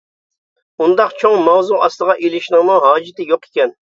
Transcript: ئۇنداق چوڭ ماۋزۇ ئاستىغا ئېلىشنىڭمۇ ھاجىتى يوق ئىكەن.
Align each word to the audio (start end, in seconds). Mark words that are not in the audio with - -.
ئۇنداق 0.85 1.11
چوڭ 1.23 1.35
ماۋزۇ 1.49 1.77
ئاستىغا 1.87 2.17
ئېلىشنىڭمۇ 2.23 2.81
ھاجىتى 2.87 3.31
يوق 3.33 3.49
ئىكەن. 3.49 3.77